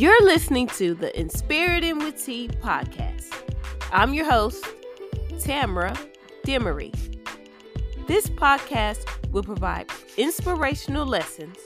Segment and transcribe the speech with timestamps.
[0.00, 3.34] You're listening to the Inspirited with T podcast.
[3.92, 4.64] I'm your host,
[5.38, 5.94] Tamara
[6.42, 6.90] Demery.
[8.06, 11.58] This podcast will provide inspirational lessons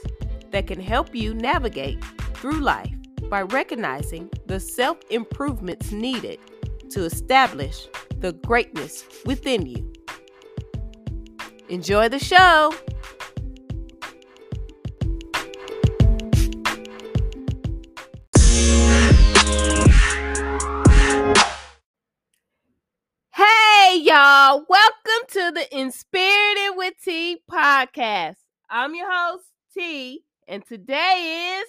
[0.51, 2.03] that can help you navigate
[2.33, 2.93] through life
[3.29, 6.37] by recognizing the self improvements needed
[6.89, 7.87] to establish
[8.19, 9.93] the greatness within you.
[11.69, 12.73] Enjoy the show.
[27.75, 28.35] Podcast.
[28.69, 29.43] I'm your host,
[29.73, 31.67] T, and today is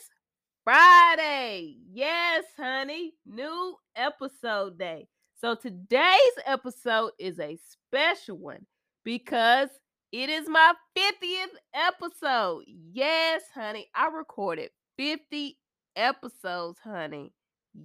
[0.63, 1.79] Friday.
[1.93, 3.15] Yes, honey.
[3.27, 5.09] New episode day.
[5.41, 8.67] So today's episode is a special one
[9.05, 9.69] because
[10.13, 12.63] it is my 50th episode.
[12.93, 13.89] Yes, honey.
[13.93, 15.59] I recorded 50
[15.97, 17.33] episodes, honey.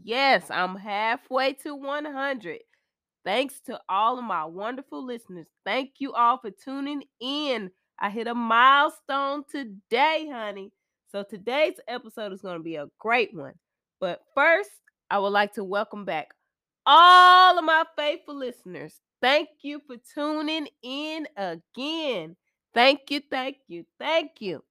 [0.04, 2.60] Yes, I'm halfway to 100.
[3.26, 5.48] Thanks to all of my wonderful listeners.
[5.66, 7.72] Thank you all for tuning in.
[8.02, 10.72] I hit a milestone today, honey.
[11.12, 13.54] So today's episode is going to be a great one.
[14.00, 14.72] But first,
[15.12, 16.30] I would like to welcome back
[16.88, 19.00] all of my faithful listeners.
[19.22, 22.36] Thank you for tuning in again.
[22.74, 24.64] Thank you, thank you, thank you.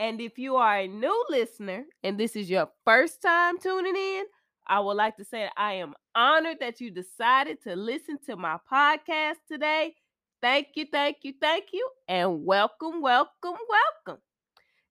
[0.00, 4.24] And if you are a new listener and this is your first time tuning in,
[4.66, 8.56] I would like to say I am honored that you decided to listen to my
[8.70, 9.94] podcast today.
[10.42, 14.22] Thank you, thank you, thank you, and welcome, welcome, welcome.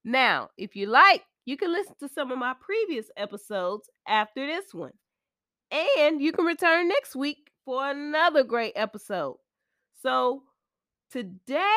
[0.04, 4.74] Now, if you like, you can listen to some of my previous episodes after this
[4.74, 4.94] one.
[5.72, 9.38] And you can return next week for another great episode.
[10.02, 10.44] So,
[11.12, 11.68] today's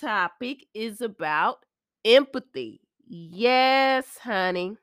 [0.00, 1.58] topic is about
[2.04, 2.80] empathy.
[3.08, 4.76] Yes, honey.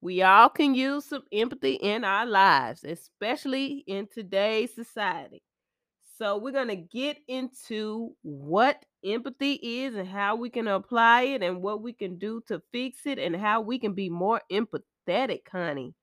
[0.00, 5.42] We all can use some empathy in our lives, especially in today's society.
[6.22, 11.42] So, we're going to get into what empathy is and how we can apply it
[11.42, 15.48] and what we can do to fix it and how we can be more empathetic,
[15.50, 15.94] honey.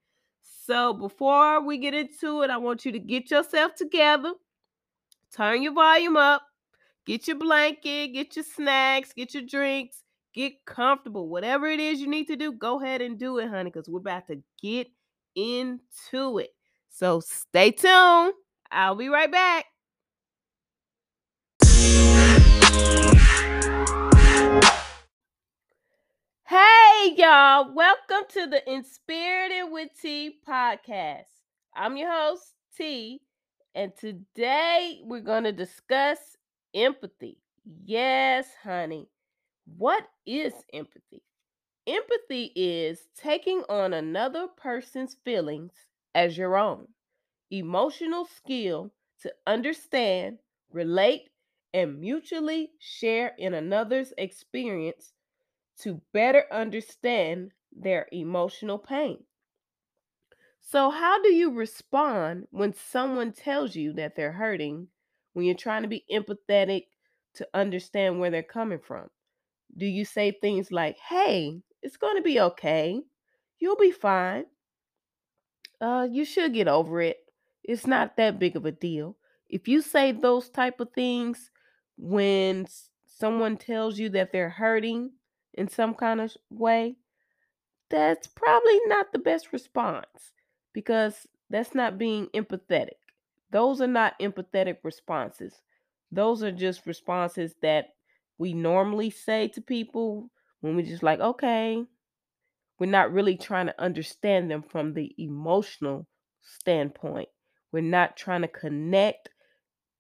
[0.42, 4.34] So, before we get into it, I want you to get yourself together,
[5.34, 6.42] turn your volume up,
[7.06, 10.04] get your blanket, get your snacks, get your drinks,
[10.34, 11.30] get comfortable.
[11.30, 14.00] Whatever it is you need to do, go ahead and do it, honey, because we're
[14.00, 14.88] about to get
[15.34, 16.50] into it.
[16.90, 18.34] So, stay tuned.
[18.70, 19.64] I'll be right back.
[26.46, 27.74] Hey, y'all.
[27.74, 31.26] Welcome to the Inspirited with T podcast.
[31.76, 33.22] I'm your host, T,
[33.76, 36.18] and today we're going to discuss
[36.74, 37.38] empathy.
[37.86, 39.08] Yes, honey.
[39.78, 41.22] What is empathy?
[41.88, 45.74] Empathy is taking on another person's feelings
[46.14, 46.88] as your own,
[47.52, 48.92] emotional skill
[49.22, 50.40] to understand,
[50.72, 51.30] relate,
[51.74, 55.14] and mutually share in another's experience
[55.80, 59.24] to better understand their emotional pain.
[60.60, 64.88] So, how do you respond when someone tells you that they're hurting
[65.34, 66.88] when you're trying to be empathetic
[67.36, 69.10] to understand where they're coming from?
[69.78, 73.02] Do you say things like, hey, it's going to be okay.
[73.60, 74.46] You'll be fine.
[75.82, 77.18] Uh, you should get over it.
[77.64, 79.16] It's not that big of a deal.
[79.50, 81.52] If you say those type of things
[82.00, 82.66] when
[83.06, 85.12] someone tells you that they're hurting
[85.54, 86.96] in some kind of way,
[87.90, 90.32] that's probably not the best response
[90.74, 93.00] because that's not being empathetic.
[93.52, 95.54] Those are not empathetic responses.
[96.12, 97.90] Those are just responses that
[98.38, 100.30] we normally say to people
[100.62, 101.84] when we're just like, okay,
[102.80, 106.08] we're not really trying to understand them from the emotional
[106.42, 107.30] standpoint.
[107.72, 109.30] We're not trying to connect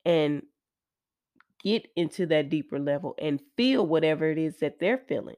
[0.05, 0.43] and
[1.63, 5.35] get into that deeper level and feel whatever it is that they're feeling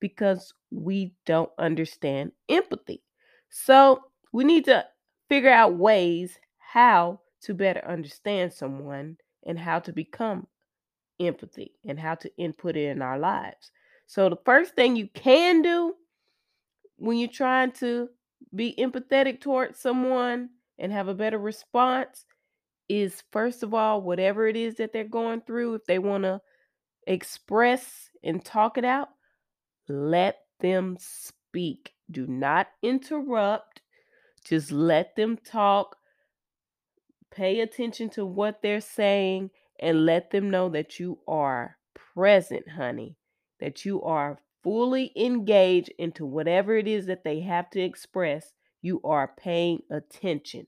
[0.00, 3.02] because we don't understand empathy.
[3.50, 4.00] So
[4.32, 4.84] we need to
[5.28, 10.46] figure out ways how to better understand someone and how to become
[11.20, 13.70] empathy and how to input it in our lives.
[14.06, 15.94] So the first thing you can do
[16.96, 18.08] when you're trying to
[18.54, 22.24] be empathetic towards someone and have a better response
[22.88, 26.40] is first of all, whatever it is that they're going through, if they want to
[27.06, 29.08] express and talk it out,
[29.88, 31.94] let them speak.
[32.10, 33.80] Do not interrupt.
[34.44, 35.96] Just let them talk.
[37.30, 39.50] Pay attention to what they're saying
[39.80, 41.76] and let them know that you are
[42.14, 43.16] present, honey,
[43.60, 48.52] that you are fully engaged into whatever it is that they have to express.
[48.82, 50.66] you are paying attention.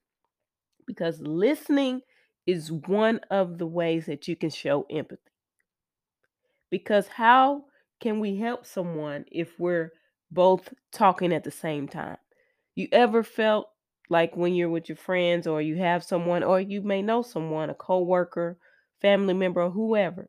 [0.87, 2.03] Because listening
[2.47, 5.23] is one of the ways that you can show empathy.
[6.71, 7.65] Because how
[8.01, 9.93] can we help someone if we're
[10.31, 12.19] both talking at the same time?
[12.75, 13.71] You ever felt
[14.11, 17.71] like when you're with your friends or you have someone or you may know someone,
[17.71, 18.59] a coworker,
[19.01, 20.29] family member, or whoever,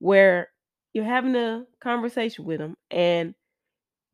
[0.00, 0.50] where
[0.92, 3.34] you're having a conversation with them and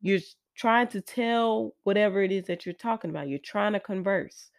[0.01, 0.19] you're
[0.55, 3.29] trying to tell whatever it is that you're talking about.
[3.29, 4.51] You're trying to converse.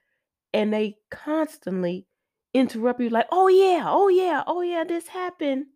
[0.55, 2.07] And they constantly
[2.55, 5.67] interrupt you like, "Oh yeah, oh yeah, oh yeah, this happened."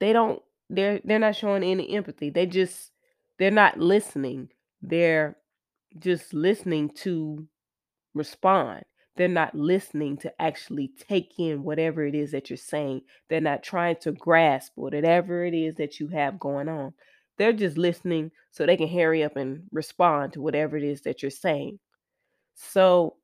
[0.00, 2.30] They don't they're they're not showing any empathy.
[2.30, 2.90] They just
[3.38, 4.48] they're not listening.
[4.82, 5.36] They're
[5.98, 7.46] just listening to
[8.14, 8.84] respond.
[9.16, 13.02] They're not listening to actually take in whatever it is that you're saying.
[13.28, 16.94] They're not trying to grasp whatever it is that you have going on.
[17.36, 21.22] They're just listening so they can hurry up and respond to whatever it is that
[21.22, 21.78] you're saying.
[22.58, 23.16] So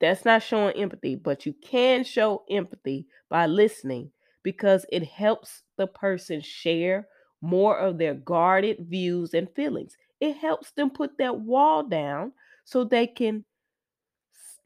[0.00, 4.12] that's not showing empathy, but you can show empathy by listening
[4.42, 7.08] because it helps the person share
[7.40, 9.96] more of their guarded views and feelings.
[10.20, 12.32] It helps them put that wall down
[12.64, 13.44] so they can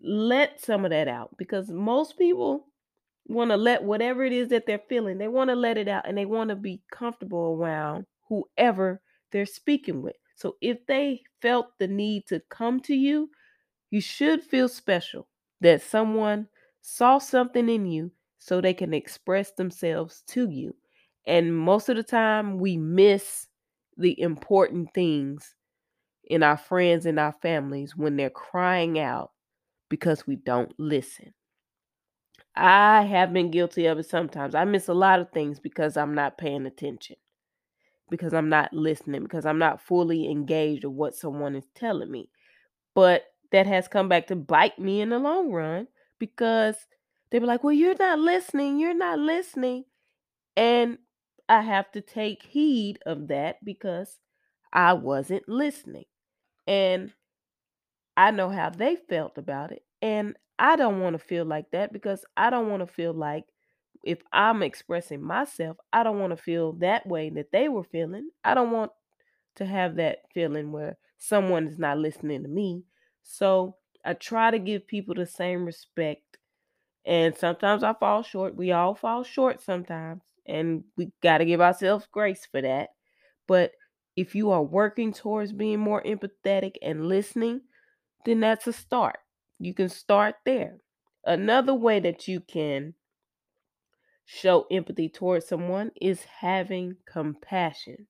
[0.02, 2.66] let some of that out because most people
[3.26, 6.06] want to let whatever it is that they're feeling, they want to let it out
[6.06, 9.00] and they want to be comfortable around whoever
[9.32, 10.16] they're speaking with.
[10.37, 13.31] So if they felt the need to come to you,
[13.96, 15.26] you should feel special
[15.62, 16.46] that someone
[16.82, 20.75] saw something in you so they can express themselves to you.
[21.26, 23.48] And most of the time, we miss
[23.96, 25.54] the important things
[26.25, 29.31] in our friends and our families when they're crying out
[29.88, 31.32] because we don't listen.
[32.54, 34.54] I have been guilty of it sometimes.
[34.54, 37.16] I miss a lot of things because I'm not paying attention,
[38.10, 42.28] because I'm not listening, because I'm not fully engaged with what someone is telling me.
[42.94, 43.22] But
[43.52, 45.88] that has come back to bite me in the long run
[46.19, 46.76] because
[47.31, 48.78] they were like, Well, you're not listening.
[48.78, 49.84] You're not listening.
[50.56, 50.98] And
[51.48, 54.19] I have to take heed of that because
[54.72, 56.06] I wasn't listening.
[56.66, 57.12] And
[58.16, 59.82] I know how they felt about it.
[60.02, 63.44] And I don't want to feel like that because I don't want to feel like
[64.02, 68.31] if I'm expressing myself, I don't want to feel that way that they were feeling.
[68.44, 68.92] I don't want
[69.56, 72.84] to have that feeling where someone is not listening to me.
[73.26, 76.38] So I try to give people the same respect.
[77.05, 78.56] And sometimes I fall short.
[78.56, 80.23] We all fall short sometimes.
[80.46, 82.90] And we got to give ourselves grace for that.
[83.46, 83.73] But
[84.17, 87.62] if you are working towards being more empathetic and listening,
[88.25, 89.19] then that's a start.
[89.58, 90.78] You can start there.
[91.25, 92.94] Another way that you can
[94.25, 98.06] show empathy towards someone is having compassion.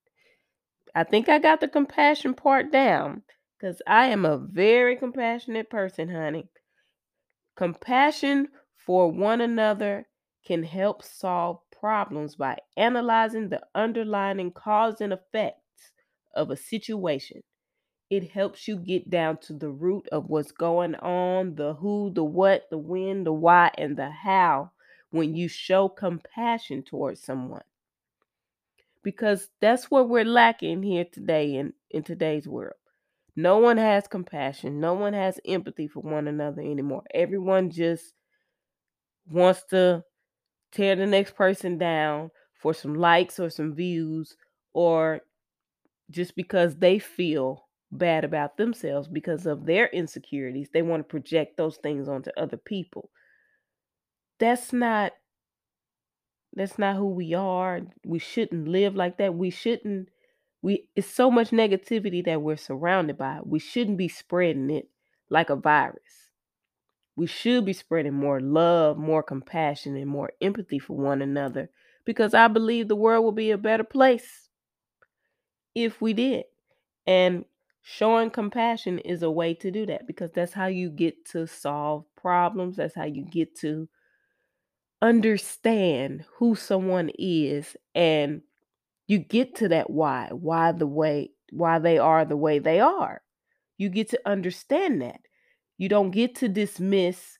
[0.94, 3.22] I think I got the compassion part down
[3.58, 6.48] because I am a very compassionate person, honey.
[7.56, 10.06] Compassion for one another
[10.46, 15.92] can help solve problems by analyzing the underlying cause and effects
[16.34, 17.42] of a situation.
[18.10, 22.22] It helps you get down to the root of what's going on the who, the
[22.22, 24.70] what, the when, the why, and the how
[25.10, 27.64] when you show compassion towards someone.
[29.02, 32.74] Because that's what we're lacking here today in, in today's world.
[33.36, 34.80] No one has compassion.
[34.80, 37.02] No one has empathy for one another anymore.
[37.14, 38.14] Everyone just
[39.28, 40.02] wants to
[40.72, 44.36] tear the next person down for some likes or some views
[44.72, 45.20] or
[46.10, 50.68] just because they feel bad about themselves because of their insecurities.
[50.72, 53.10] They want to project those things onto other people.
[54.38, 55.12] That's not
[56.52, 57.82] that's not who we are.
[58.04, 59.34] We shouldn't live like that.
[59.34, 60.08] We shouldn't
[60.66, 63.38] we it's so much negativity that we're surrounded by.
[63.44, 64.88] We shouldn't be spreading it
[65.30, 66.32] like a virus.
[67.14, 71.70] We should be spreading more love, more compassion, and more empathy for one another
[72.04, 74.48] because I believe the world will be a better place
[75.76, 76.46] if we did.
[77.06, 77.44] And
[77.82, 82.06] showing compassion is a way to do that because that's how you get to solve
[82.20, 82.74] problems.
[82.74, 83.88] That's how you get to
[85.00, 88.42] understand who someone is and
[89.06, 93.22] you get to that why, why the way, why they are the way they are.
[93.78, 95.20] You get to understand that.
[95.78, 97.38] You don't get to dismiss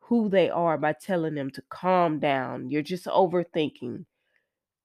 [0.00, 2.70] who they are by telling them to calm down.
[2.70, 4.06] You're just overthinking.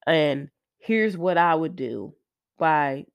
[0.06, 2.14] And here's what I would do
[2.60, 3.06] by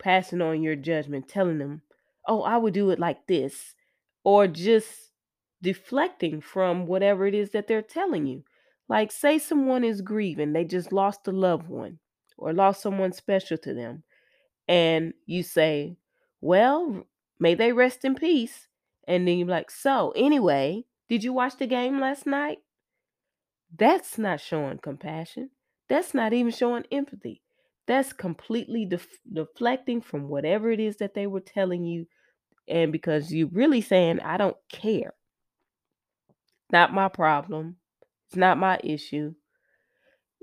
[0.00, 1.82] passing on your judgment, telling them,
[2.26, 3.74] oh, I would do it like this,
[4.24, 4.88] or just
[5.62, 8.42] deflecting from whatever it is that they're telling you.
[8.88, 11.98] Like, say someone is grieving, they just lost a loved one
[12.42, 14.02] or lost someone special to them,
[14.68, 15.96] and you say,
[16.40, 17.06] Well,
[17.38, 18.68] may they rest in peace.
[19.06, 22.58] And then you're like, so anyway, did you watch the game last night?
[23.76, 25.50] That's not showing compassion.
[25.88, 27.42] That's not even showing empathy.
[27.86, 32.06] That's completely def- deflecting from whatever it is that they were telling you.
[32.68, 35.14] And because you're really saying, I don't care.
[36.70, 37.76] Not my problem.
[38.28, 39.34] It's not my issue.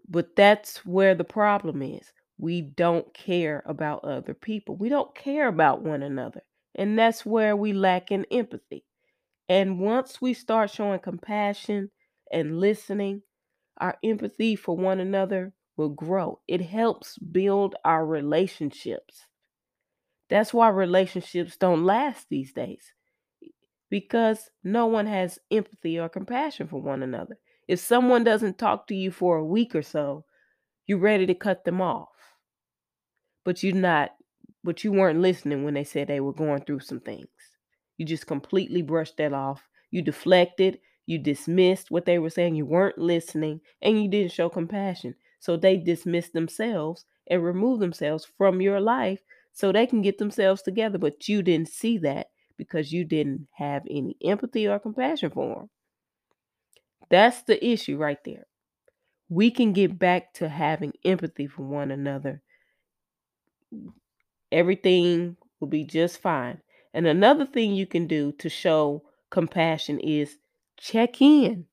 [0.09, 2.11] But that's where the problem is.
[2.37, 4.75] We don't care about other people.
[4.75, 6.41] We don't care about one another.
[6.75, 8.85] And that's where we lack in empathy.
[9.49, 11.91] And once we start showing compassion
[12.31, 13.23] and listening,
[13.77, 16.39] our empathy for one another will grow.
[16.47, 19.25] It helps build our relationships.
[20.29, 22.93] That's why relationships don't last these days
[23.89, 27.37] because no one has empathy or compassion for one another.
[27.69, 30.25] If someone doesn't talk to you for a week or so,
[30.87, 32.09] you're ready to cut them off.
[33.45, 34.09] But you're not
[34.63, 37.29] but you weren't listening when they said they were going through some things.
[37.97, 39.61] You just completely brushed that off.
[39.91, 44.49] You deflected, you dismissed what they were saying, you weren't listening, and you didn't show
[44.49, 45.13] compassion.
[45.39, 49.21] So they dismissed themselves and removed themselves from your life
[49.53, 50.97] so they can get themselves together.
[50.97, 55.69] But you didn't see that because you didn't have any empathy or compassion for them.
[57.09, 58.47] That's the issue right there.
[59.29, 62.41] We can get back to having empathy for one another.
[64.51, 66.61] Everything will be just fine.
[66.93, 70.37] And another thing you can do to show compassion is
[70.77, 71.65] check in.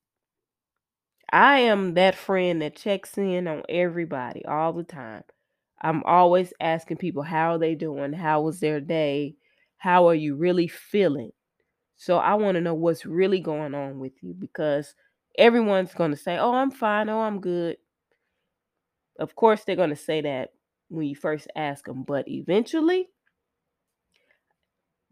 [1.31, 5.23] I am that friend that checks in on everybody all the time.
[5.81, 8.13] I'm always asking people how are they doing?
[8.13, 9.35] How was their day?
[9.77, 11.31] How are you really feeling?
[11.97, 14.95] So I want to know what's really going on with you because
[15.37, 17.09] everyone's going to say, "Oh, I'm fine.
[17.09, 17.77] Oh, I'm good."
[19.19, 20.53] Of course, they're going to say that
[20.89, 23.09] when you first ask them, but eventually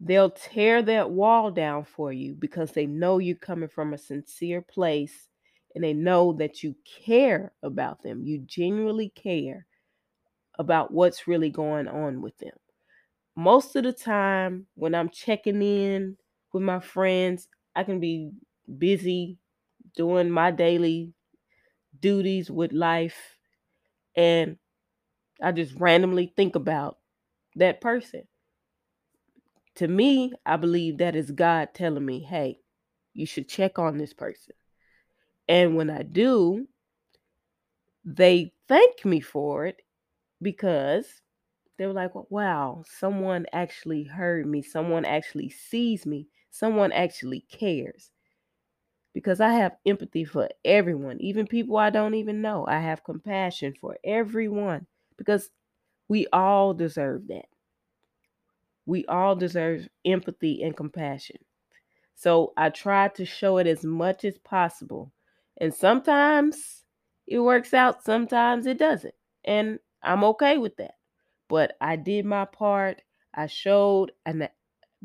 [0.00, 4.60] they'll tear that wall down for you because they know you're coming from a sincere
[4.60, 5.28] place
[5.74, 8.22] and they know that you care about them.
[8.24, 9.66] You genuinely care
[10.58, 12.54] about what's really going on with them.
[13.36, 16.16] Most of the time, when I'm checking in
[16.52, 18.32] with my friends, I can be
[18.78, 19.38] busy
[19.96, 21.12] doing my daily
[21.98, 23.36] duties with life,
[24.14, 24.58] and
[25.42, 26.98] I just randomly think about
[27.56, 28.22] that person.
[29.76, 32.60] To me, I believe that is God telling me, hey,
[33.12, 34.54] you should check on this person.
[35.48, 36.66] And when I do,
[38.04, 39.82] they thank me for it
[40.40, 41.06] because
[41.76, 44.62] they were like, wow, someone actually heard me.
[44.62, 46.28] Someone actually sees me.
[46.50, 48.10] Someone actually cares.
[49.16, 52.66] Because I have empathy for everyone, even people I don't even know.
[52.68, 54.86] I have compassion for everyone
[55.18, 55.50] because
[56.08, 57.46] we all deserve that.
[58.86, 61.38] We all deserve empathy and compassion.
[62.16, 65.12] So I try to show it as much as possible.
[65.58, 66.84] And sometimes
[67.26, 69.14] it works out, sometimes it doesn't.
[69.44, 70.94] And I'm okay with that.
[71.48, 73.02] But I did my part.
[73.34, 74.48] I showed and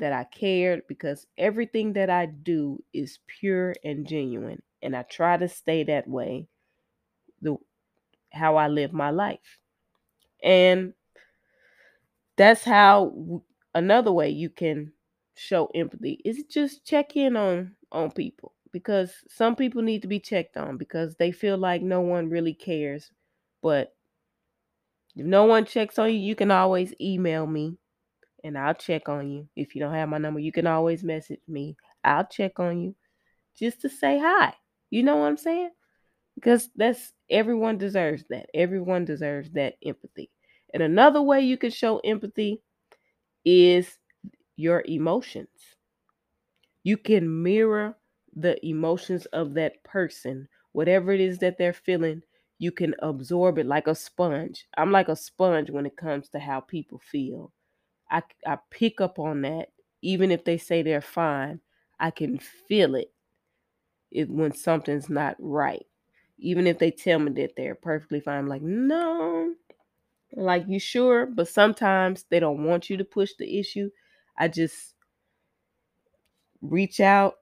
[0.02, 4.62] that, I cared because everything that I do is pure and genuine.
[4.84, 6.48] And I try to stay that way
[7.42, 7.56] the
[8.34, 9.60] how I live my life.
[10.44, 10.94] And
[12.38, 13.44] that's how
[13.74, 14.94] another way you can
[15.36, 20.20] show empathy is just check in on on people because some people need to be
[20.20, 23.12] checked on because they feel like no one really cares
[23.62, 23.94] but
[25.16, 27.78] if no one checks on you you can always email me
[28.44, 29.48] and I'll check on you.
[29.56, 31.76] If you don't have my number you can always message me.
[32.04, 32.96] I'll check on you
[33.58, 34.54] just to say hi.
[34.90, 35.72] You know what I'm saying?
[36.36, 38.48] Because that's everyone deserves that.
[38.54, 40.30] Everyone deserves that empathy.
[40.74, 42.62] And another way you can show empathy
[43.46, 43.98] is
[44.56, 45.50] your emotions.
[46.84, 47.96] You can mirror
[48.36, 52.22] the emotions of that person, whatever it is that they're feeling,
[52.58, 54.68] you can absorb it like a sponge.
[54.78, 57.52] I'm like a sponge when it comes to how people feel.
[58.12, 59.70] I, I pick up on that.
[60.04, 61.62] Even if they say they're fine,
[62.00, 63.14] I can feel it,
[64.12, 65.86] it when something's not right.
[66.40, 69.54] Even if they tell me that they're perfectly fine, I'm like, no,
[70.34, 71.26] like you sure?
[71.28, 73.90] But sometimes they don't want you to push the issue.
[74.38, 74.96] I just
[76.62, 77.36] reach out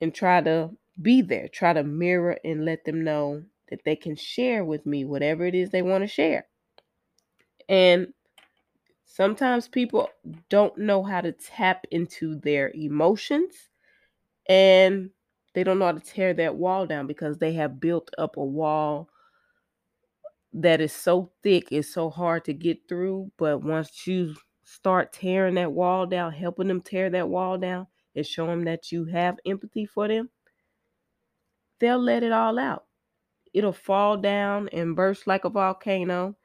[0.00, 4.16] and try to be there, try to mirror and let them know that they can
[4.16, 6.46] share with me whatever it is they want to share.
[7.68, 8.12] And
[9.06, 10.10] sometimes people
[10.50, 13.70] don't know how to tap into their emotions
[14.48, 15.10] and
[15.54, 18.44] they don't know how to tear that wall down because they have built up a
[18.44, 19.08] wall
[20.52, 23.30] that is so thick, it's so hard to get through.
[23.38, 24.34] But once you
[24.64, 28.90] start tearing that wall down, helping them tear that wall down, and show them that
[28.90, 30.30] you have empathy for them,
[31.78, 32.84] they'll let it all out.
[33.52, 36.36] It'll fall down and burst like a volcano,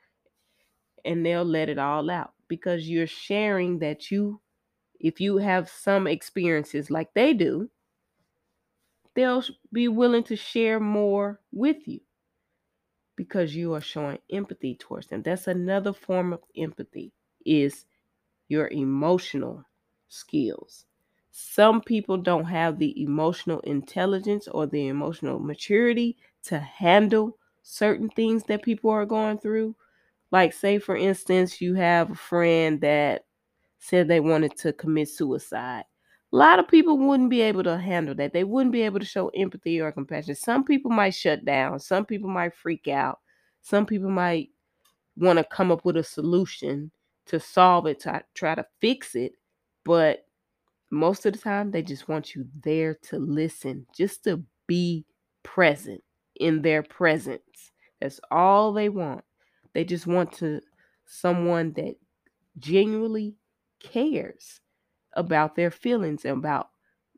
[1.06, 4.42] and they'll let it all out because you're sharing that you,
[5.00, 7.70] if you have some experiences like they do,
[9.16, 9.42] they'll
[9.72, 12.02] be willing to share more with you
[13.16, 15.22] because you are showing empathy towards them.
[15.22, 17.14] That's another form of empathy
[17.46, 17.86] is
[18.50, 19.64] your emotional
[20.10, 20.86] skills.
[21.32, 28.44] Some people don't have the emotional intelligence or the emotional maturity to handle certain things
[28.46, 29.76] that people are going through.
[30.32, 33.26] Like, say, for instance, you have a friend that
[33.80, 35.84] said they wanted to commit suicide.
[36.34, 38.32] A lot of people wouldn't be able to handle that.
[38.32, 40.36] They wouldn't be able to show empathy or compassion.
[40.36, 41.80] Some people might shut down.
[41.80, 43.20] Some people might freak out.
[43.62, 44.50] Some people might
[45.18, 46.92] want to come up with a solution
[47.26, 49.34] to solve it, to try to fix it.
[49.84, 50.26] But
[50.90, 55.06] most of the time, they just want you there to listen, just to be
[55.44, 56.02] present
[56.38, 57.72] in their presence.
[58.00, 59.24] That's all they want.
[59.74, 60.62] They just want to
[61.06, 61.96] someone that
[62.60, 63.36] genuinely
[63.80, 64.62] cares
[65.14, 66.70] about their feelings and about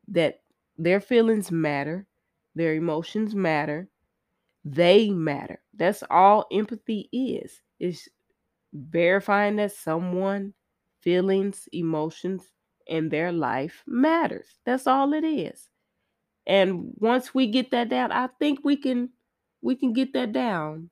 [0.10, 0.42] that
[0.78, 2.08] their feelings matter,
[2.56, 3.90] their emotions matter,
[4.66, 5.62] they matter.
[5.74, 7.62] That's all empathy is.
[7.80, 8.08] It's
[8.74, 10.54] verifying that someone
[11.02, 12.44] feelings, emotions,
[12.90, 14.60] and their life matters.
[14.66, 15.70] That's all it is.
[16.48, 19.12] And once we get that down, I think we can
[19.62, 20.90] we can get that down.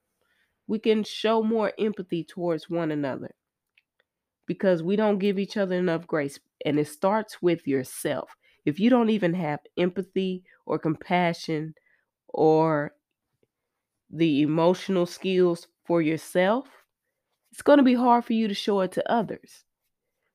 [0.67, 3.35] We can show more empathy towards one another
[4.45, 6.39] because we don't give each other enough grace.
[6.65, 8.29] And it starts with yourself.
[8.65, 11.73] If you don't even have empathy or compassion
[12.27, 12.93] or
[14.09, 16.67] the emotional skills for yourself,
[17.51, 19.65] it's going to be hard for you to show it to others.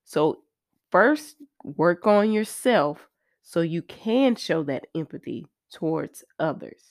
[0.05, 0.43] So,
[0.91, 3.09] first, work on yourself
[3.43, 6.83] so you can show that empathy towards others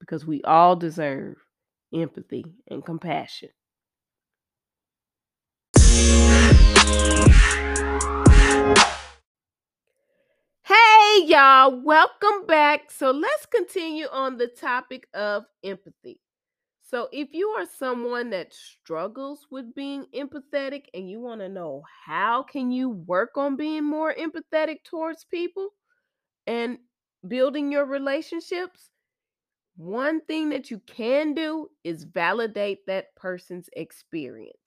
[0.00, 1.36] because we all deserve
[1.94, 3.50] empathy and compassion.
[10.66, 12.90] Hey, y'all, welcome back.
[12.90, 16.20] So, let's continue on the topic of empathy.
[16.82, 21.82] So, if you are someone that struggles with being empathetic and you want to know
[22.06, 25.70] how can you work on being more empathetic towards people
[26.46, 26.78] and
[27.26, 28.90] building your relationships,
[29.76, 34.58] one thing that you can do is validate that person's experience.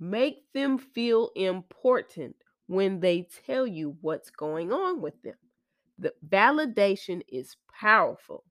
[0.00, 5.36] Make them feel important when they tell you what's going on with them.
[5.98, 8.44] The validation is powerful.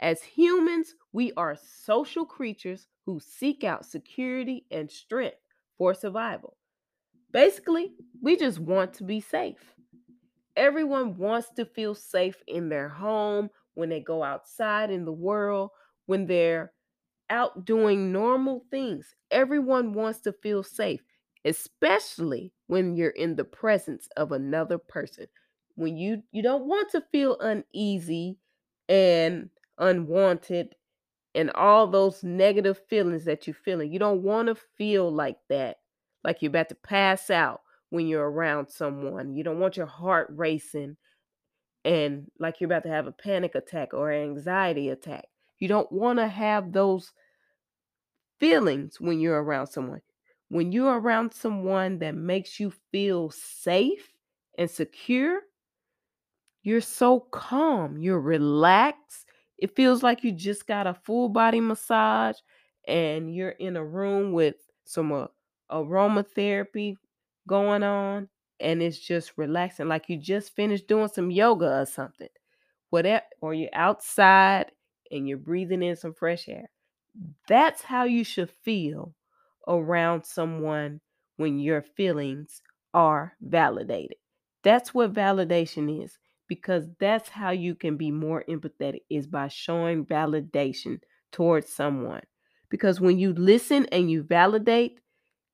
[0.00, 5.36] As humans, we are social creatures who seek out security and strength
[5.76, 6.56] for survival.
[7.32, 9.74] Basically, we just want to be safe.
[10.56, 15.70] Everyone wants to feel safe in their home, when they go outside in the world,
[16.06, 16.72] when they're
[17.30, 19.14] out doing normal things.
[19.30, 21.00] Everyone wants to feel safe,
[21.44, 25.26] especially when you're in the presence of another person.
[25.74, 28.38] When you you don't want to feel uneasy
[28.88, 30.74] and unwanted
[31.34, 33.90] and all those negative feelings that you're feeling.
[33.90, 35.78] You don't want to feel like that,
[36.24, 39.34] like you're about to pass out when you're around someone.
[39.34, 40.96] You don't want your heart racing
[41.84, 45.26] and like you're about to have a panic attack or anxiety attack.
[45.58, 47.12] You don't want to have those
[48.38, 50.02] feelings when you're around someone.
[50.48, 54.12] When you're around someone that makes you feel safe
[54.58, 55.40] and secure,
[56.62, 59.26] you're so calm, you're relaxed.
[59.58, 62.36] It feels like you just got a full body massage
[62.86, 65.26] and you're in a room with some uh,
[65.70, 66.96] aromatherapy
[67.46, 68.28] going on
[68.62, 72.28] and it's just relaxing like you just finished doing some yoga or something.
[72.90, 74.66] Whatever or you're outside
[75.10, 76.70] and you're breathing in some fresh air.
[77.48, 79.14] That's how you should feel
[79.68, 81.00] around someone
[81.36, 82.62] when your feelings
[82.94, 84.16] are validated.
[84.62, 90.04] That's what validation is because that's how you can be more empathetic is by showing
[90.04, 92.22] validation towards someone.
[92.68, 94.98] Because when you listen and you validate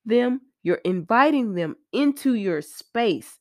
[0.05, 3.38] them, you're inviting them into your space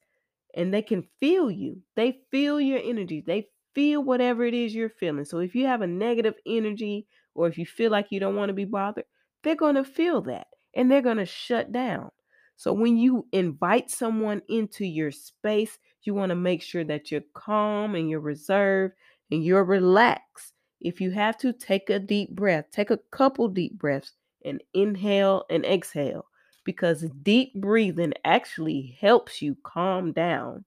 [0.55, 1.81] and they can feel you.
[1.95, 3.23] They feel your energy.
[3.25, 5.25] They feel whatever it is you're feeling.
[5.25, 8.49] So if you have a negative energy or if you feel like you don't want
[8.49, 9.05] to be bothered,
[9.43, 12.09] they're going to feel that and they're going to shut down.
[12.55, 17.21] So when you invite someone into your space, you want to make sure that you're
[17.35, 18.95] calm and you're reserved
[19.29, 20.53] and you're relaxed.
[20.81, 22.65] If you have to, take a deep breath.
[22.71, 26.25] Take a couple deep breaths and inhale and exhale
[26.67, 30.65] because deep breathing actually helps you calm down.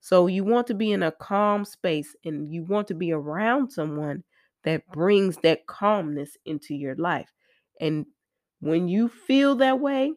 [0.00, 3.70] So you want to be in a calm space and you want to be around
[3.70, 4.24] someone
[4.64, 7.30] that brings that calmness into your life.
[7.82, 8.06] And
[8.60, 10.14] when you feel that way,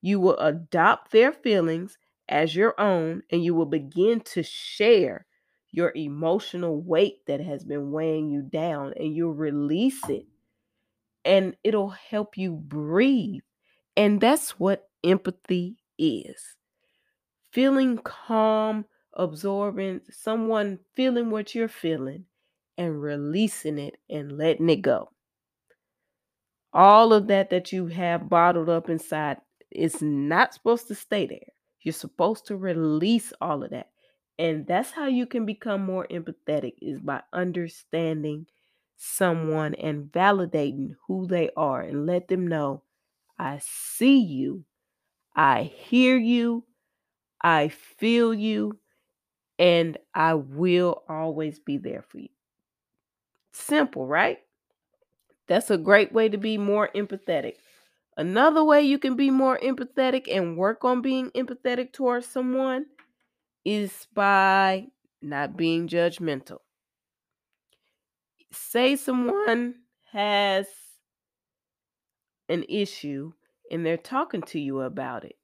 [0.00, 1.98] you will adopt their feelings
[2.30, 5.26] as your own and you will begin to share
[5.70, 10.24] your emotional weight that has been weighing you down and you'll release it
[11.26, 13.42] and it'll help you breathe.
[13.98, 16.56] And that's what empathy is
[17.52, 22.24] feeling calm, absorbing, someone feeling what you're feeling
[22.78, 25.10] and releasing it and letting it go.
[26.72, 29.38] All of that that you have bottled up inside
[29.70, 31.52] is not supposed to stay there.
[31.82, 33.90] You're supposed to release all of that.
[34.38, 38.46] And that's how you can become more empathetic is by understanding
[38.96, 42.82] someone and validating who they are and let them know
[43.38, 44.64] I see you,
[45.34, 46.64] I hear you,
[47.42, 48.78] I feel you,
[49.58, 52.28] and I will always be there for you.
[53.52, 54.38] Simple, right?
[55.46, 57.54] That's a great way to be more empathetic.
[58.16, 62.86] Another way you can be more empathetic and work on being empathetic towards someone
[63.64, 64.88] is by
[65.22, 66.58] not being judgmental.
[68.52, 69.74] Say someone
[70.12, 70.66] has
[72.48, 73.32] an issue
[73.70, 75.36] and they're talking to you about it.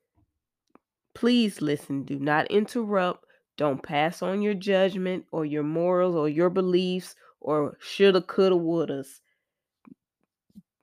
[1.14, 2.02] Please listen.
[2.02, 3.26] Do not interrupt.
[3.56, 9.20] Don't pass on your judgment or your morals or your beliefs or shoulda, coulda, wouldas.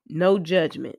[0.08, 0.96] No judgment.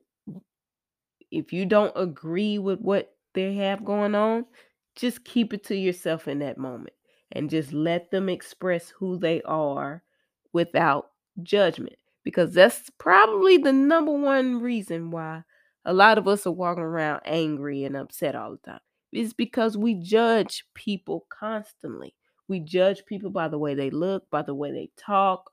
[1.30, 4.46] If you don't agree with what they have going on,
[4.94, 6.94] just keep it to yourself in that moment
[7.32, 10.04] and just let them express who they are
[10.52, 11.10] without
[11.42, 15.42] judgment because that's probably the number one reason why
[15.84, 18.80] a lot of us are walking around angry and upset all the time.
[19.12, 22.14] It's because we judge people constantly.
[22.48, 25.50] We judge people by the way they look, by the way they talk,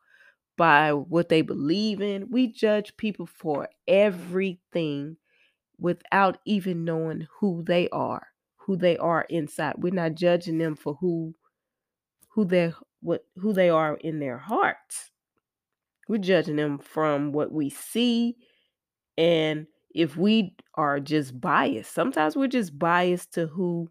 [0.58, 2.30] by what they believe in.
[2.32, 5.18] We judge people for everything
[5.80, 9.76] without even knowing who they are, who they are inside.
[9.78, 11.36] We're not judging them for who
[12.30, 15.12] who they what who they are in their hearts.
[16.12, 18.36] We're judging them from what we see
[19.18, 21.94] and if we are just biased.
[21.94, 23.90] Sometimes we're just biased to who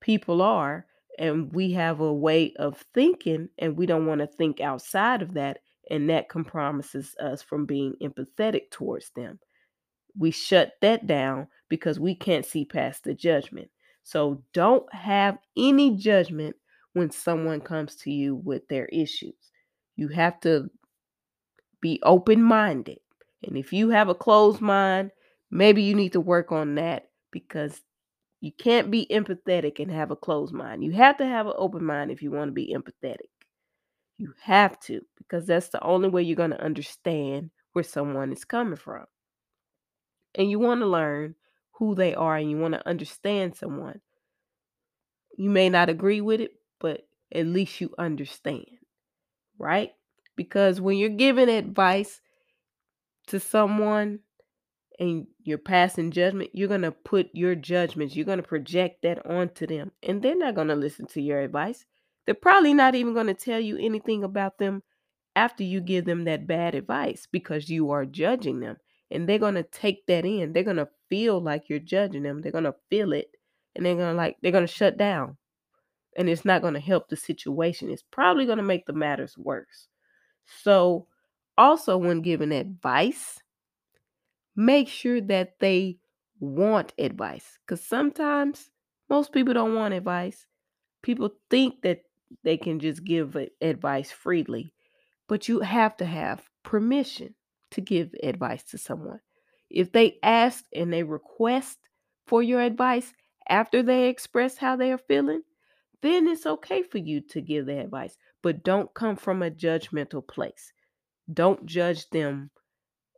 [0.00, 0.86] people are
[1.18, 5.34] and we have a way of thinking and we don't want to think outside of
[5.34, 5.58] that
[5.90, 9.38] and that compromises us from being empathetic towards them
[10.16, 13.70] we shut that down because we can't see past the judgment.
[14.02, 16.56] So don't have any judgment
[16.92, 19.34] when someone comes to you with their issues.
[19.96, 20.70] You have to
[21.82, 23.00] be open minded.
[23.44, 25.12] And if you have a closed mind,
[25.50, 27.82] maybe you need to work on that because
[28.40, 30.84] you can't be empathetic and have a closed mind.
[30.84, 33.28] You have to have an open mind if you want to be empathetic.
[34.18, 38.44] You have to because that's the only way you're going to understand where someone is
[38.44, 39.06] coming from
[40.34, 41.34] and you want to learn
[41.72, 44.00] who they are and you want to understand someone.
[45.36, 47.02] You may not agree with it, but
[47.34, 48.66] at least you understand,
[49.58, 49.92] right?
[50.42, 52.20] Because when you're giving advice
[53.28, 54.18] to someone
[54.98, 59.24] and you're passing judgment, you're going to put your judgments, you're going to project that
[59.24, 61.84] onto them, and they're not going to listen to your advice.
[62.26, 64.82] They're probably not even going to tell you anything about them
[65.36, 68.76] after you give them that bad advice because you are judging them
[69.10, 70.52] and they're going to take that in.
[70.52, 72.40] They're going to feel like you're judging them.
[72.40, 73.30] They're going to feel it
[73.74, 75.36] and they're going to like they're going to shut down.
[76.16, 77.90] And it's not going to help the situation.
[77.90, 79.88] It's probably going to make the matters worse.
[80.46, 81.08] So,
[81.58, 83.40] also when giving advice,
[84.56, 85.98] make sure that they
[86.40, 88.70] want advice cuz sometimes
[89.08, 90.46] most people don't want advice.
[91.02, 92.02] People think that
[92.44, 94.74] they can just give advice freely,
[95.28, 97.34] but you have to have permission
[97.72, 99.20] to give advice to someone.
[99.70, 101.78] If they ask and they request
[102.26, 103.14] for your advice
[103.48, 105.42] after they express how they are feeling,
[106.02, 110.26] then it's okay for you to give the advice, but don't come from a judgmental
[110.26, 110.72] place.
[111.32, 112.50] Don't judge them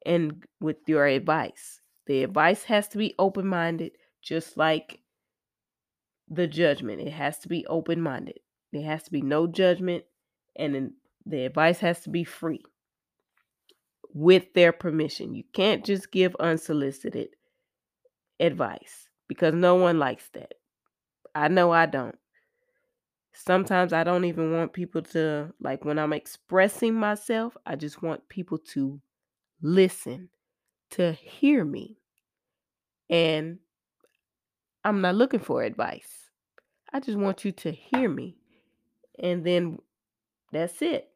[0.04, 1.80] and with your advice.
[2.06, 5.00] The advice has to be open-minded just like
[6.28, 7.00] the judgment.
[7.00, 8.40] It has to be open-minded.
[8.72, 10.04] There has to be no judgment
[10.56, 10.92] and
[11.26, 12.62] the advice has to be free
[14.12, 15.34] with their permission.
[15.34, 17.28] You can't just give unsolicited
[18.38, 20.52] advice because no one likes that.
[21.34, 22.16] I know I don't.
[23.36, 28.28] Sometimes I don't even want people to, like, when I'm expressing myself, I just want
[28.28, 29.00] people to
[29.60, 30.28] listen,
[30.90, 31.98] to hear me.
[33.10, 33.58] And
[34.84, 36.30] I'm not looking for advice.
[36.92, 38.36] I just want you to hear me.
[39.18, 39.80] And then
[40.52, 41.10] that's it.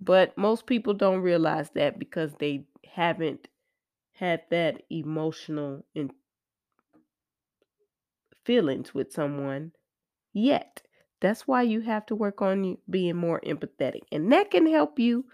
[0.00, 3.48] But most people don't realize that because they haven't
[4.12, 6.12] had that emotional in-
[8.44, 9.72] feelings with someone
[10.32, 10.82] yet.
[11.20, 14.00] That's why you have to work on being more empathetic.
[14.10, 15.26] And that can help you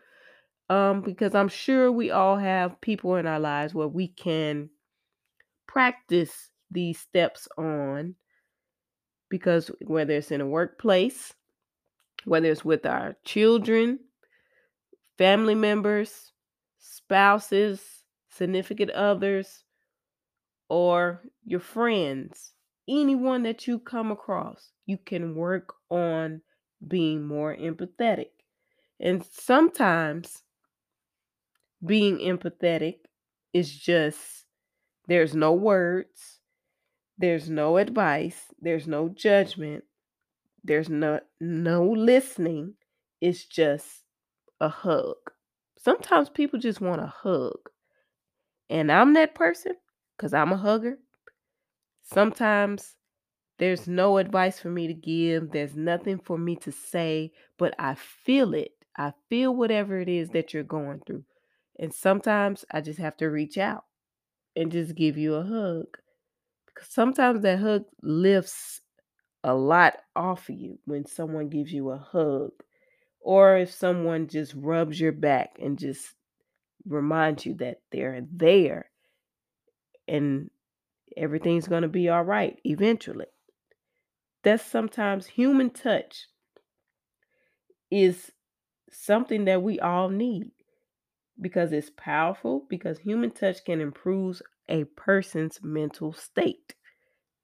[0.69, 4.71] um, because I'm sure we all have people in our lives where we can
[5.69, 8.17] practice these steps on
[9.29, 11.35] because whether it's in a workplace,
[12.25, 14.01] whether it's with our children,
[15.19, 16.33] family members,
[16.79, 17.81] spouses,
[18.29, 19.65] significant others,
[20.69, 22.53] or your friends,
[22.89, 26.43] anyone that you come across, you can work on
[26.87, 28.31] being more empathetic.
[29.01, 30.43] And sometimes
[31.85, 32.99] being empathetic
[33.53, 34.45] is just
[35.09, 36.41] there's no words,
[37.19, 39.85] there's no advice, there's no judgment,
[40.65, 42.75] there's no no listening.
[43.21, 44.03] It's just
[44.61, 45.17] a hug.
[45.79, 47.71] Sometimes people just want a hug.
[48.71, 49.75] And I'm that person
[50.19, 50.99] cuz I'm a hugger.
[52.07, 52.95] Sometimes
[53.59, 55.51] there's no advice for me to give.
[55.51, 58.73] There's nothing for me to say, but I feel it.
[58.97, 61.25] I feel whatever it is that you're going through.
[61.79, 63.85] And sometimes I just have to reach out
[64.55, 65.99] and just give you a hug.
[66.67, 68.81] Because sometimes that hug lifts
[69.43, 72.53] a lot off of you when someone gives you a hug.
[73.21, 76.15] Or if someone just rubs your back and just
[76.87, 78.91] reminds you that they're there
[80.07, 80.51] and
[81.17, 83.27] everything's going to be all right eventually.
[84.43, 86.27] That's sometimes human touch
[87.91, 88.33] is
[88.91, 90.51] something that we all need
[91.41, 96.75] because it's powerful, because human touch can improve a person's mental state.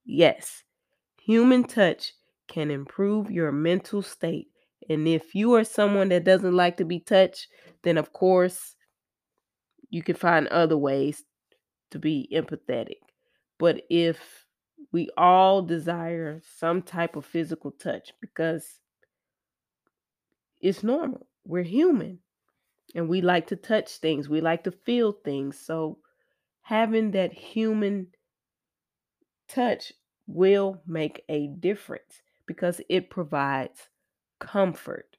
[0.05, 0.63] Yes,
[1.21, 2.13] human touch
[2.47, 4.47] can improve your mental state.
[4.89, 7.47] And if you are someone that doesn't like to be touched,
[7.83, 8.75] then of course
[9.89, 11.23] you can find other ways
[11.91, 12.97] to be empathetic.
[13.63, 14.45] But if
[14.91, 18.81] we all desire some type of physical touch because
[20.59, 22.19] it's normal, we're human
[22.93, 25.57] and we like to touch things, we like to feel things.
[25.57, 25.99] So
[26.63, 28.07] having that human
[29.47, 29.93] touch
[30.27, 33.87] will make a difference because it provides
[34.39, 35.15] comfort.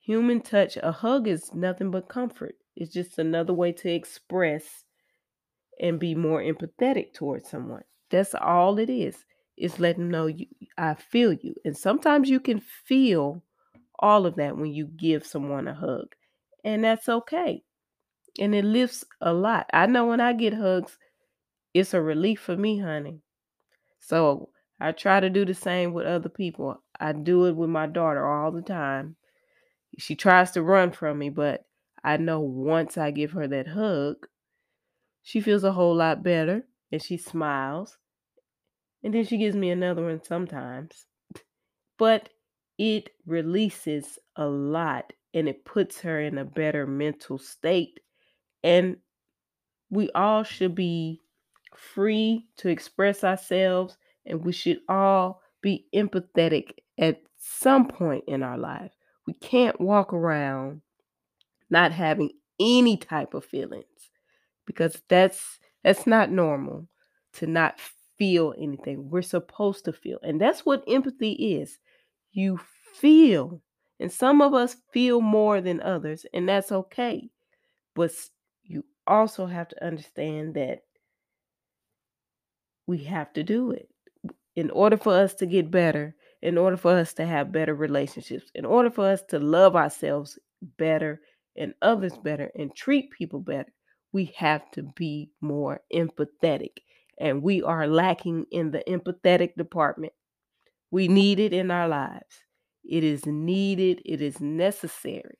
[0.00, 2.56] Human touch, a hug is nothing but comfort.
[2.74, 4.82] It's just another way to express
[5.80, 7.82] and be more empathetic towards someone.
[8.10, 9.24] That's all it is.
[9.56, 10.46] It's letting them know you
[10.78, 11.54] I feel you.
[11.64, 13.42] And sometimes you can feel
[13.98, 16.14] all of that when you give someone a hug.
[16.64, 17.62] And that's okay.
[18.38, 19.66] And it lifts a lot.
[19.72, 20.96] I know when I get hugs,
[21.74, 23.20] it's a relief for me, honey.
[24.00, 26.82] So I try to do the same with other people.
[26.98, 29.16] I do it with my daughter all the time.
[29.98, 31.64] She tries to run from me, but
[32.02, 34.26] I know once I give her that hug,
[35.22, 37.96] she feels a whole lot better and she smiles.
[39.02, 41.06] And then she gives me another one sometimes.
[41.98, 42.28] But
[42.78, 48.00] it releases a lot and it puts her in a better mental state.
[48.62, 48.98] And
[49.90, 51.20] we all should be
[51.76, 58.58] free to express ourselves and we should all be empathetic at some point in our
[58.58, 58.92] life.
[59.26, 60.82] We can't walk around
[61.70, 62.30] not having
[62.60, 64.10] any type of feelings
[64.72, 66.88] because that's that's not normal
[67.34, 67.78] to not
[68.18, 69.10] feel anything.
[69.10, 70.18] We're supposed to feel.
[70.22, 71.78] And that's what empathy is.
[72.32, 72.58] You
[72.94, 73.60] feel.
[74.00, 77.30] And some of us feel more than others, and that's okay.
[77.94, 78.12] But
[78.64, 80.80] you also have to understand that
[82.86, 83.88] we have to do it.
[84.56, 88.50] In order for us to get better, in order for us to have better relationships,
[88.54, 90.38] in order for us to love ourselves
[90.78, 91.20] better
[91.56, 93.72] and others better and treat people better,
[94.12, 96.78] we have to be more empathetic.
[97.18, 100.12] And we are lacking in the empathetic department.
[100.90, 102.44] We need it in our lives.
[102.84, 105.38] It is needed, it is necessary.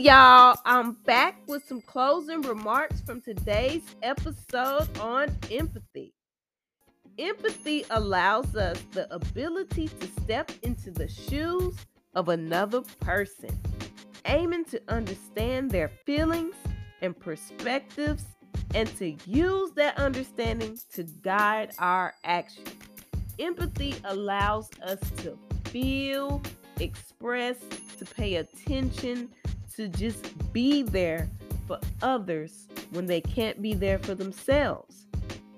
[0.00, 6.14] Y'all, I'm back with some closing remarks from today's episode on empathy.
[7.18, 11.76] Empathy allows us the ability to step into the shoes
[12.14, 13.50] of another person,
[14.24, 16.54] aiming to understand their feelings
[17.02, 18.24] and perspectives
[18.74, 22.70] and to use that understanding to guide our actions.
[23.38, 26.40] empathy allows us to feel,
[26.78, 27.56] express,
[27.98, 29.28] to pay attention,
[29.76, 31.28] to just be there
[31.66, 35.06] for others when they can't be there for themselves.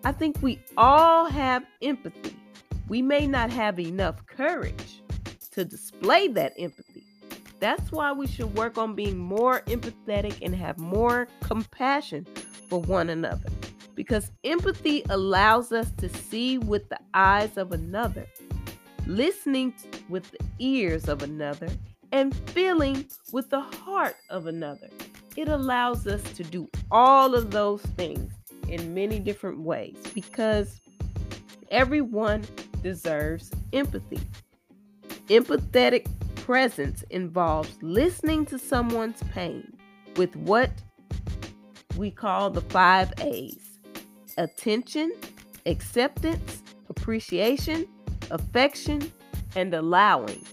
[0.05, 2.37] I think we all have empathy.
[2.89, 5.03] We may not have enough courage
[5.53, 7.05] to display that empathy.
[7.61, 12.27] That's why we should work on being more empathetic and have more compassion
[12.69, 13.49] for one another.
[13.95, 18.27] Because empathy allows us to see with the eyes of another,
[19.07, 19.75] listening
[20.09, 21.69] with the ears of another,
[22.13, 24.89] and feeling with the heart of another.
[25.37, 28.33] It allows us to do all of those things
[28.69, 30.81] in many different ways because
[31.71, 32.45] everyone
[32.83, 34.21] deserves empathy.
[35.29, 39.73] Empathetic presence involves listening to someone's pain
[40.17, 40.71] with what
[41.97, 43.79] we call the five A's
[44.39, 45.13] attention,
[45.67, 47.87] acceptance, appreciation,
[48.31, 49.13] affection,
[49.57, 50.45] and allowing.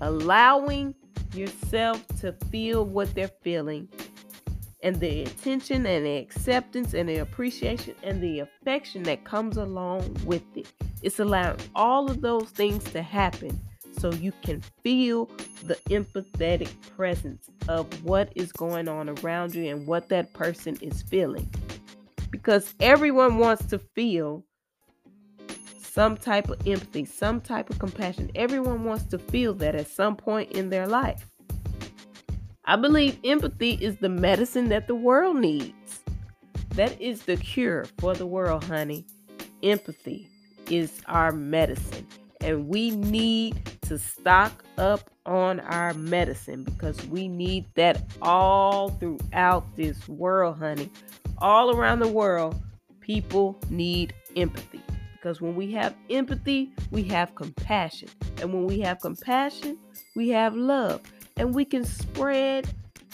[0.00, 0.94] Allowing
[1.34, 3.88] yourself to feel what they're feeling
[4.82, 10.16] and the attention and the acceptance and the appreciation and the affection that comes along
[10.24, 10.72] with it.
[11.02, 13.60] It's allowing all of those things to happen
[13.98, 15.26] so you can feel
[15.64, 21.02] the empathetic presence of what is going on around you and what that person is
[21.02, 21.48] feeling.
[22.30, 24.44] Because everyone wants to feel
[25.88, 28.30] some type of empathy, some type of compassion.
[28.34, 31.26] Everyone wants to feel that at some point in their life.
[32.64, 36.00] I believe empathy is the medicine that the world needs.
[36.70, 39.06] That is the cure for the world, honey.
[39.62, 40.28] Empathy
[40.70, 42.06] is our medicine.
[42.40, 49.74] And we need to stock up on our medicine because we need that all throughout
[49.76, 50.90] this world, honey.
[51.38, 52.54] All around the world,
[53.00, 54.82] people need empathy.
[55.28, 58.08] Because when we have empathy, we have compassion.
[58.40, 59.76] And when we have compassion,
[60.16, 61.02] we have love.
[61.36, 62.66] And we can spread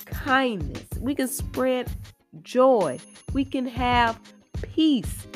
[0.05, 0.87] kindness.
[1.01, 1.91] We can spread
[2.43, 3.01] joy.
[3.33, 4.21] We can have
[4.63, 5.27] peace.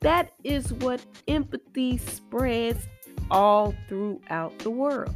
[0.00, 2.86] That is what empathy spreads
[3.30, 5.14] all throughout the world.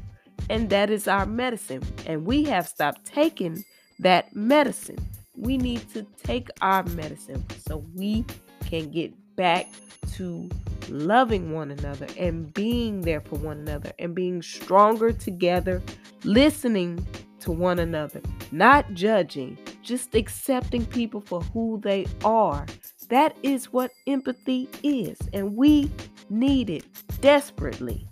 [0.48, 1.82] And that is our medicine.
[2.06, 3.62] And we have stopped taking
[3.98, 5.06] that medicine.
[5.36, 8.24] We need to take our medicine so we
[8.64, 9.66] can get back
[10.14, 10.48] to
[10.90, 15.82] loving one another and being there for one another and being stronger together,
[16.24, 17.06] listening
[17.40, 18.20] to one another,
[18.52, 22.66] not judging, just accepting people for who they are.
[23.08, 25.90] That is what empathy is, and we
[26.28, 26.84] need it
[27.20, 28.06] desperately,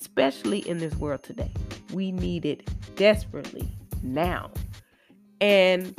[0.00, 1.52] especially in this world today.
[1.92, 3.68] We need it desperately
[4.02, 4.50] now.
[5.42, 5.94] And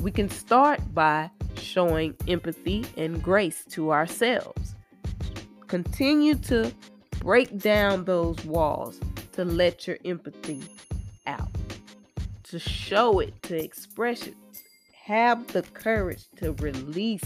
[0.00, 4.74] we can start by showing empathy and grace to ourselves.
[5.70, 6.72] Continue to
[7.20, 8.98] break down those walls
[9.30, 10.60] to let your empathy
[11.28, 11.46] out,
[12.42, 14.34] to show it, to express it.
[15.04, 17.22] Have the courage to release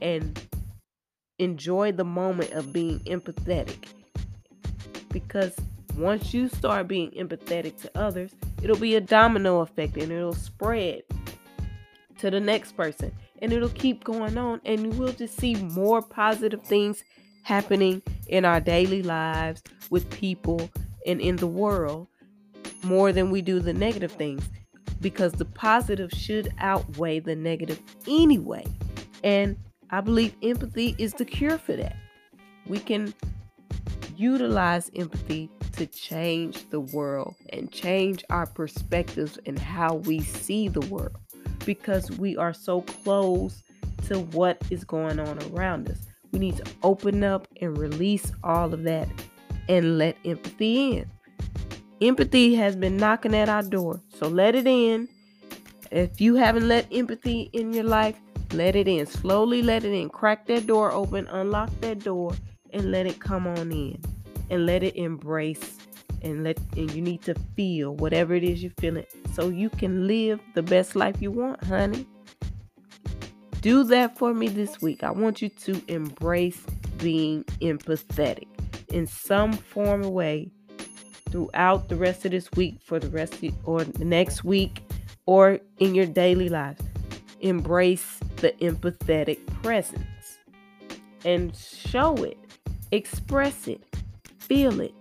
[0.00, 0.40] and
[1.40, 3.88] enjoy the moment of being empathetic.
[5.10, 5.56] Because
[5.96, 8.30] once you start being empathetic to others,
[8.62, 11.02] it'll be a domino effect and it'll spread
[12.20, 13.10] to the next person
[13.42, 17.02] and it'll keep going on and you will just see more positive things
[17.48, 20.68] happening in our daily lives with people
[21.06, 22.06] and in the world
[22.84, 24.46] more than we do the negative things
[25.00, 28.66] because the positive should outweigh the negative anyway.
[29.24, 29.56] And
[29.88, 31.96] I believe empathy is the cure for that.
[32.66, 33.14] We can
[34.14, 40.86] utilize empathy to change the world and change our perspectives and how we see the
[40.88, 41.16] world
[41.64, 43.62] because we are so close
[44.08, 46.07] to what is going on around us.
[46.32, 49.08] We need to open up and release all of that
[49.68, 51.10] and let empathy in.
[52.00, 55.08] Empathy has been knocking at our door, so let it in.
[55.90, 58.16] If you haven't let empathy in your life,
[58.52, 59.06] let it in.
[59.06, 60.08] Slowly let it in.
[60.08, 62.32] Crack that door open, unlock that door,
[62.72, 64.00] and let it come on in.
[64.50, 65.78] And let it embrace
[66.22, 70.06] and let and you need to feel whatever it is you're feeling so you can
[70.06, 72.06] live the best life you want, honey.
[73.60, 75.02] Do that for me this week.
[75.02, 76.60] I want you to embrace
[76.98, 78.46] being empathetic
[78.92, 80.52] in some form or way
[81.30, 84.82] throughout the rest of this week for the rest of, or next week
[85.26, 86.80] or in your daily lives.
[87.40, 90.38] Embrace the empathetic presence
[91.24, 92.38] and show it,
[92.92, 93.84] express it,
[94.38, 94.94] feel it.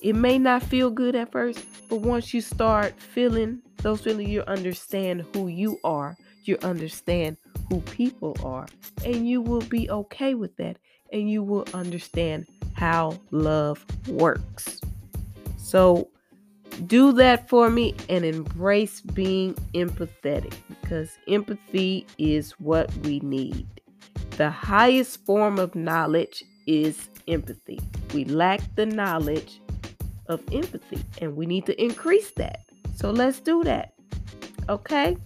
[0.00, 4.42] It may not feel good at first, but once you start feeling those feelings, you
[4.42, 7.36] understand who you are, you understand
[7.70, 8.66] who people are,
[9.06, 10.76] and you will be okay with that,
[11.12, 14.80] and you will understand how love works.
[15.56, 16.10] So
[16.86, 23.66] do that for me and embrace being empathetic because empathy is what we need.
[24.36, 27.78] The highest form of knowledge is empathy.
[28.14, 29.60] We lack the knowledge
[30.26, 32.60] of empathy and we need to increase that.
[32.94, 33.92] So let's do that.
[34.68, 35.16] Okay?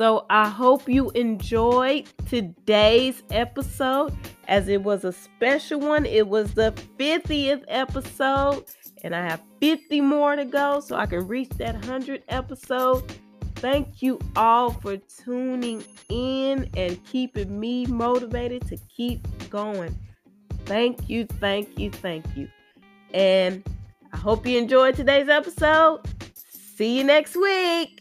[0.00, 4.16] So I hope you enjoyed today's episode
[4.48, 6.06] as it was a special one.
[6.06, 8.64] It was the 50th episode
[9.04, 13.14] and I have 50 more to go so I can reach that 100 episode.
[13.56, 19.94] Thank you all for tuning in and keeping me motivated to keep going.
[20.64, 22.48] Thank you, thank you, thank you.
[23.12, 23.62] And
[24.14, 26.00] I hope you enjoyed today's episode.
[26.32, 27.99] See you next week.